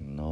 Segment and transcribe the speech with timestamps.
[0.00, 0.22] な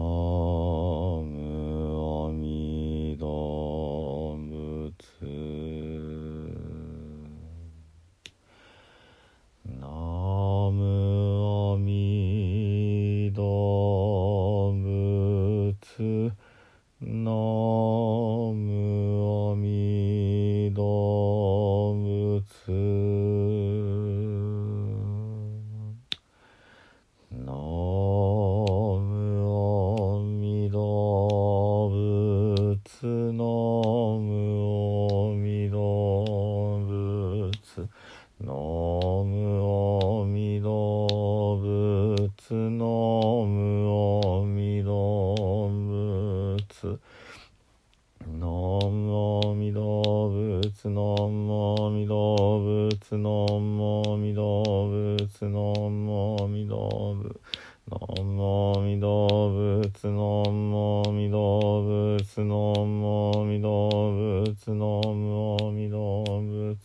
[57.88, 66.76] のんもみ動物のんもみ動物のんもみ動物のんもみ動物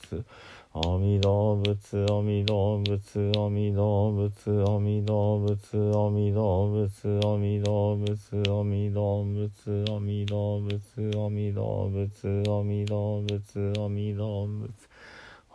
[0.73, 2.05] おみ動物。
[2.09, 4.41] おみ動物おみ動物
[4.71, 10.79] おみ動物おみ動物おみ動物おみ動物おみ動物
[11.17, 14.90] おみ動物おみ動物おみ動物。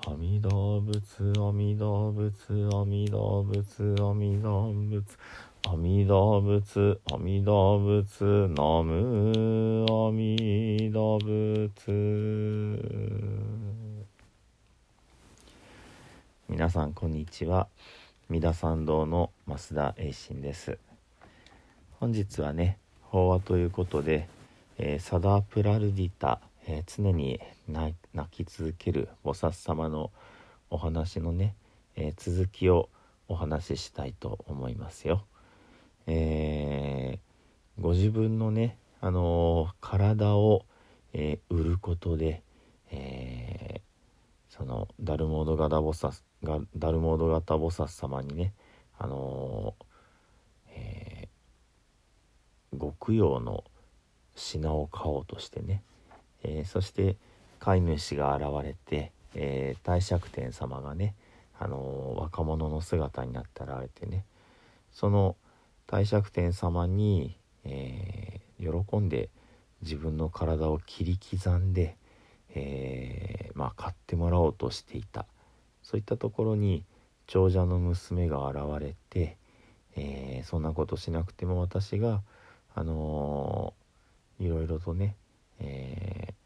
[0.09, 2.31] 阿弥陀仏阿弥陀仏
[2.73, 5.03] 阿弥陀仏阿弥陀仏
[5.67, 11.91] 阿弥陀仏阿弥陀仏ナム阿弥陀仏
[16.49, 17.67] 皆さんこんにちは。
[18.29, 20.79] 三田参道の増田栄信です。
[21.99, 24.29] 本日はね法話ということで、
[24.79, 27.95] えーサダープラルディタ、えー常に泣
[28.31, 30.11] き続ける菩薩様の
[30.69, 31.55] お話のね、
[31.95, 32.89] えー続きを
[33.29, 35.25] お話ししたいと思いますよ。
[36.07, 40.65] えーご自分のね、あの体を、
[41.13, 42.43] え売ることで、
[42.91, 43.83] え
[44.49, 48.55] そのダルモードガダボサスがダルモードガタボサス様にね、
[48.99, 49.75] あの
[50.71, 53.63] えーご供養の
[54.35, 55.83] 品を買おうとしてね、
[56.43, 57.17] えーそして
[57.59, 61.15] 飼い主が現れて、えー大釈天様がね、
[61.59, 64.25] あのー若者の姿になって現れてね
[64.93, 65.37] その
[65.87, 69.29] 大釈天様に、えー喜んで
[69.83, 71.97] 自分の体を切り刻んで、
[72.55, 75.27] えまあ、買ってもらおうとしていた。
[75.83, 76.83] そういったところに
[77.27, 79.37] 長者の娘が現れて、
[79.95, 82.23] えそんなことしなくても私が、
[82.75, 85.15] あのーいろいろとね、
[85.61, 86.37] えー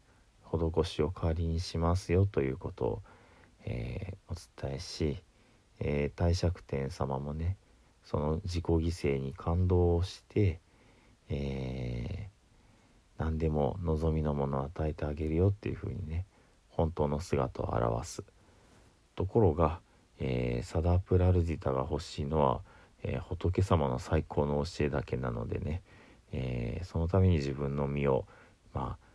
[0.51, 3.01] 施しを代わりにしますよということを、
[3.65, 5.17] えーお伝えし、
[5.79, 7.57] えー大釈天様もね
[8.03, 10.59] その自己犠牲に感動をして、
[11.29, 12.31] えー
[13.17, 16.25] 何でも望みのものを与えてあげるよっていうふうにね
[16.69, 18.23] 本当の姿を表す。
[19.15, 19.79] ところが、
[20.19, 22.61] えーサダプラルディタが欲しいのは、
[23.03, 25.81] えー仏様の最高の教えだけなのでね、
[26.31, 28.25] えーそのために自分の身を
[28.73, 29.05] まあ、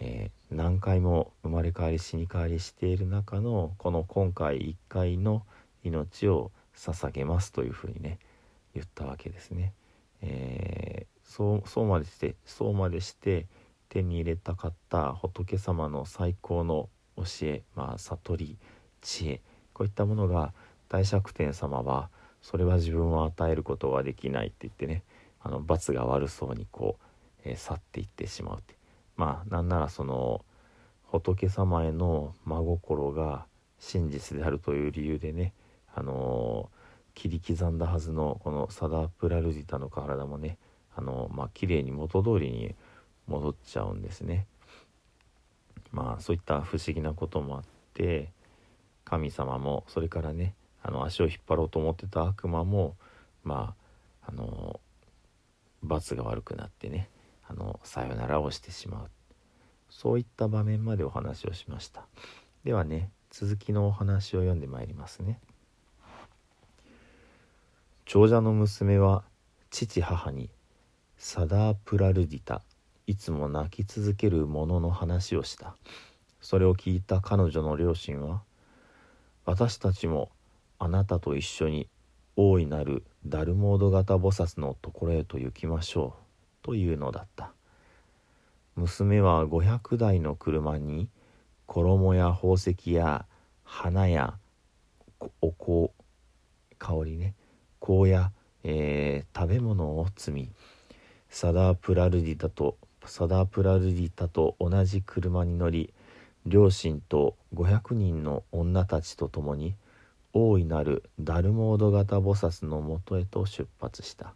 [0.00, 5.42] えー何回も生まれ変わり死に変わりしている中のこの今回1回の
[5.82, 8.20] 命を捧げますというふうにね
[8.72, 9.72] 言ったわけですね。
[10.22, 13.46] えーそうそうまでしてそうまでして
[13.88, 18.58] 手に入れたかった仏様の最高の教え、まあ、悟り
[19.00, 19.40] 知恵
[19.72, 20.52] こういったものが
[20.88, 22.10] 大釈天様は
[22.42, 25.02] それは自分は与えることはできないって言ってね
[25.40, 27.04] あの罰が悪そうにこう、
[27.44, 28.74] え去っていってしまうって
[29.16, 30.44] まあなんならその
[31.02, 33.46] 仏様への真心が
[33.78, 35.52] 真実であるという理由でね
[35.94, 36.84] あのー
[37.14, 40.58] 切り刻んだはずのこのサダプラルディタの体もね
[40.96, 42.74] あのまあ綺麗に元通りに
[43.26, 44.46] 戻っちゃうんですね。
[45.90, 47.62] まあそういった不思議なこともあっ
[47.94, 48.32] て
[49.04, 52.96] 神様もそれからねあの足を引っ張ろうと思ってた悪魔も
[53.44, 53.74] ま
[54.26, 54.80] ああの
[55.82, 57.08] 罰が悪くなってね
[57.48, 59.10] あのさよならをしてしまう。
[59.90, 62.06] そういった場面までお話をしました。
[62.64, 65.40] ではね続きのお話を読んでまいりますね。
[68.06, 69.24] 長者の娘は
[69.70, 70.50] 父母に
[71.16, 72.62] サダープラルディタ
[73.06, 75.76] いつも泣き続ける者の話をした。
[76.40, 78.42] それを聞いた彼女の両親は
[79.46, 80.30] 私たちも
[80.78, 81.88] あなたと一緒に
[82.36, 86.23] 大いなるダルモード型菩薩のところへと行きましょう。
[86.64, 87.52] というのだった。
[88.74, 91.08] 娘は500台の車に
[91.66, 93.26] 衣や宝石や
[93.62, 94.34] 花や
[95.40, 95.92] お香
[96.78, 97.34] 香りね
[97.80, 98.32] 香や、
[98.64, 100.50] えー、食べ物を積み
[101.28, 102.76] サダープラルディタと
[103.06, 105.92] サダープラルディタと同じ車に乗り
[106.46, 109.74] 両親と500人の女たちと共に
[110.32, 114.34] 大いなるダルモード型菩薩のもとへと出発した。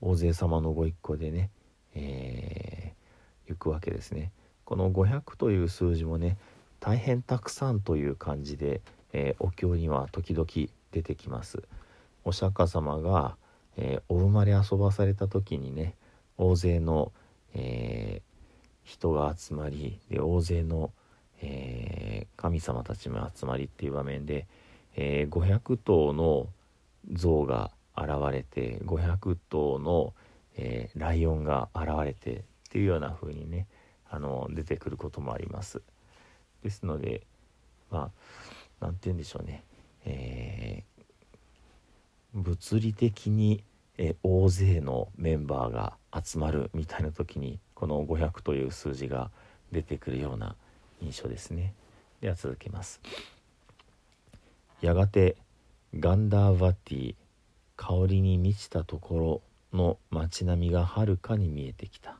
[0.00, 1.50] 大勢様のご一行でね、
[1.94, 4.32] えー、行くわけですね。
[4.64, 6.38] この500という数字もね
[6.78, 8.80] 大変たくさんという感じで、
[9.12, 10.46] えー、お経には時々
[10.92, 11.62] 出てきます。
[12.24, 13.36] お釈迦様が、
[13.76, 15.94] えー、お生まれ遊ばされた時にね
[16.36, 17.12] 大勢の、
[17.52, 18.22] え
[18.82, 20.90] 人が集まりで大勢の、
[21.42, 24.46] え神様たちも集まりっていう場面で、
[24.96, 26.48] え500頭の
[27.12, 30.14] 像が現れて500頭の、
[30.56, 33.66] えライオンが現れてっていうような風にね
[34.08, 35.82] あの出てくることもあります。
[36.62, 37.22] ですので
[37.90, 38.10] まあ
[38.80, 39.64] 何て言うんでしょうね、
[40.04, 43.62] えー、物理的に、
[43.98, 49.30] え大勢のメンバーが集まるみたいな時にこの500という数字が
[49.72, 50.56] 出てくるような
[51.02, 51.74] 印象ですね。
[52.20, 53.00] では続けます。
[54.80, 55.36] やがて
[55.98, 57.14] ガンダーバティ
[57.80, 59.42] 香りに満ちたとこ
[59.72, 62.18] ろの街並みがはるかに見えてきた。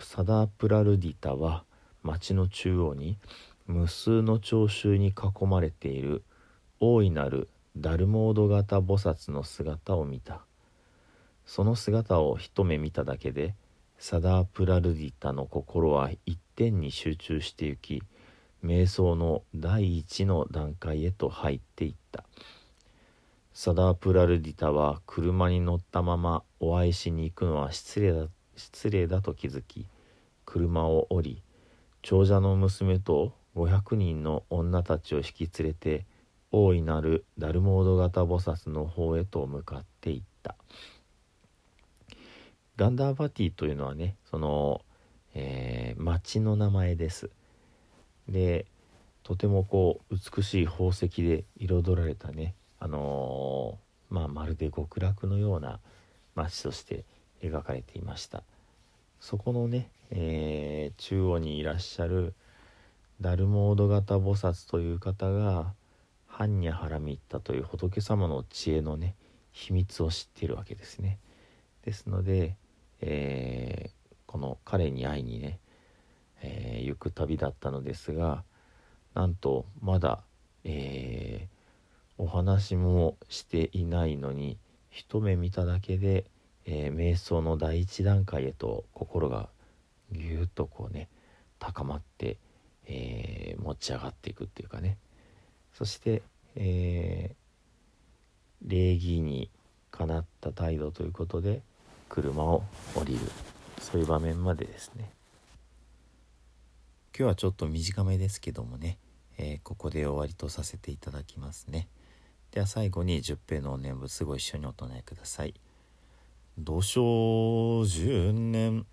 [0.00, 1.62] サダープラルディタは
[2.02, 3.18] 町の中央に
[3.68, 6.24] 無数の聴衆に囲まれている
[6.80, 10.40] 大いなるダルモード型菩薩の姿を見た。
[11.46, 13.54] その姿を一目見ただけで
[13.96, 18.02] サダープラルディタの心は一点に集中してゆき
[18.64, 22.24] 瞑想の第一の段階へと入っていった。
[23.52, 28.26] サダープラルディタは車に乗ったままお会いしに行くのは失礼だ
[28.56, 29.86] 失礼だと気づき
[30.44, 31.42] 車を降り
[32.02, 36.06] 長者の娘と500人の女たちを引き連れて
[36.52, 40.56] 大いなるダルモード型菩薩の方へと向かっていった。
[42.76, 44.80] ガンダーバティというのはねその、
[45.34, 47.30] えー、町の名前です。
[48.28, 48.66] で
[49.22, 55.78] とてもこう美しい宝石で彩られたねあのー、まあ、まるで極楽のような
[56.34, 57.04] 街として
[57.42, 58.42] 描かれていました。
[59.20, 62.34] そこのね、えー、中央にいらっしゃる
[63.20, 65.74] ダルモード型菩薩という方が
[66.28, 69.14] 般若ハラミッタという仏様の知恵のね
[69.52, 71.18] 秘密を知っているわけですね。
[71.84, 72.56] ですので、
[73.02, 75.58] えー、この彼に会いにね、
[76.40, 78.42] えー、行く旅だったのですが
[79.12, 80.20] なんとまだ、
[80.64, 81.59] えー、
[82.22, 84.58] お話もしていないのに
[84.90, 86.26] 一目見ただけで、
[86.66, 89.48] えー、瞑想の第一段階へと心が
[90.12, 91.08] ぎゅっとこうね
[91.58, 92.36] 高まって、
[92.86, 94.98] えー、持ち上がっていくっていうかね。
[95.72, 96.20] そして、
[96.56, 99.48] えー、礼儀に
[99.90, 101.62] かなった態度ということで
[102.10, 102.64] 車を
[102.94, 103.20] 降りる。
[103.80, 105.10] そういう場面までですね。
[107.18, 108.98] 今日はちょっと短めですけどもね、
[109.38, 111.88] えー、ここで終わりとさせていただきますね。
[112.52, 115.54] では最後に十平の念仏ご一緒にお唱えください。
[116.58, 118.84] 土生十年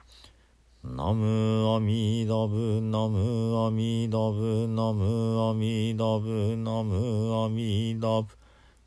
[0.83, 8.37] ナムアミダブナムアミダブナムアミダブナムアミダブ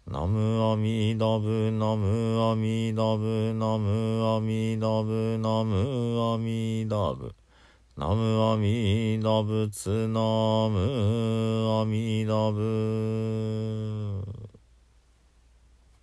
[0.07, 7.35] ナムアミダブナムアミダブナムアミダブナムアミダブ
[7.97, 10.21] ナムアミダブツナ
[10.71, 14.10] ムアミダブ